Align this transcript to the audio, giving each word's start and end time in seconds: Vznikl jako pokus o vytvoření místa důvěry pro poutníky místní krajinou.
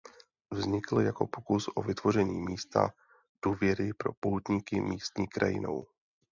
Vznikl 0.51 1.01
jako 1.01 1.27
pokus 1.27 1.69
o 1.75 1.81
vytvoření 1.81 2.41
místa 2.41 2.93
důvěry 3.45 3.93
pro 3.93 4.13
poutníky 4.13 4.81
místní 4.81 5.27
krajinou. 5.27 5.85